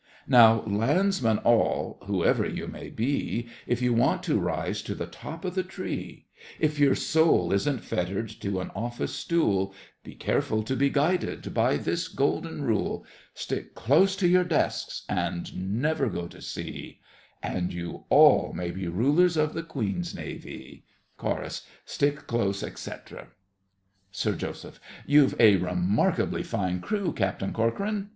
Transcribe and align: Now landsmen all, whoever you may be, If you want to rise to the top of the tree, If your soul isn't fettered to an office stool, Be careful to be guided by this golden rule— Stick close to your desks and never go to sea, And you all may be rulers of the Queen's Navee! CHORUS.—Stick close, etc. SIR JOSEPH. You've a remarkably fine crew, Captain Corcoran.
Now 0.25 0.63
landsmen 0.65 1.37
all, 1.43 1.99
whoever 2.07 2.43
you 2.49 2.67
may 2.67 2.89
be, 2.89 3.47
If 3.67 3.83
you 3.83 3.93
want 3.93 4.23
to 4.23 4.39
rise 4.39 4.81
to 4.81 4.95
the 4.95 5.05
top 5.05 5.45
of 5.45 5.53
the 5.53 5.61
tree, 5.61 6.25
If 6.59 6.79
your 6.79 6.95
soul 6.95 7.53
isn't 7.53 7.83
fettered 7.83 8.27
to 8.41 8.59
an 8.61 8.71
office 8.75 9.13
stool, 9.13 9.75
Be 10.03 10.15
careful 10.15 10.63
to 10.63 10.75
be 10.75 10.89
guided 10.89 11.53
by 11.53 11.77
this 11.77 12.07
golden 12.07 12.63
rule— 12.63 13.05
Stick 13.35 13.75
close 13.75 14.15
to 14.15 14.27
your 14.27 14.43
desks 14.43 15.03
and 15.07 15.79
never 15.83 16.09
go 16.09 16.27
to 16.29 16.41
sea, 16.41 16.99
And 17.43 17.71
you 17.71 18.05
all 18.09 18.53
may 18.53 18.71
be 18.71 18.87
rulers 18.87 19.37
of 19.37 19.53
the 19.53 19.61
Queen's 19.61 20.15
Navee! 20.15 20.81
CHORUS.—Stick 21.17 22.25
close, 22.25 22.63
etc. 22.63 23.27
SIR 24.11 24.33
JOSEPH. 24.33 24.79
You've 25.05 25.35
a 25.39 25.57
remarkably 25.57 26.41
fine 26.41 26.79
crew, 26.81 27.13
Captain 27.13 27.53
Corcoran. 27.53 28.09